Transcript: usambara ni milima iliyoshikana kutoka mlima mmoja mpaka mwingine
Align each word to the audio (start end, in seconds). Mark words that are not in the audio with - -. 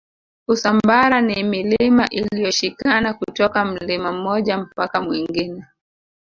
usambara 0.47 1.21
ni 1.21 1.43
milima 1.43 2.09
iliyoshikana 2.09 3.13
kutoka 3.13 3.65
mlima 3.65 4.11
mmoja 4.11 4.57
mpaka 4.57 5.01
mwingine 5.01 5.65